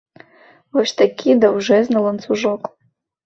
[0.77, 2.61] Вось такі даўжэзны ланцужок.